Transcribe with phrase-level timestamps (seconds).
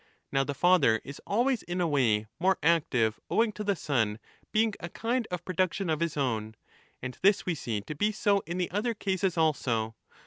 [0.31, 4.17] Now the father is always in a way more active owing to the son
[4.51, 6.55] being a kind of production of his own.
[7.03, 9.93] And this we see to be so in the other cases also.